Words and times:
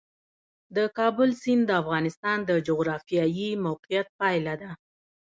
د 0.75 0.77
کابل 0.97 1.29
سیند 1.41 1.63
د 1.67 1.71
افغانستان 1.81 2.37
د 2.49 2.51
جغرافیایي 2.67 3.49
موقیعت 3.65 4.07
پایله 4.19 4.53
ده. 4.61 4.71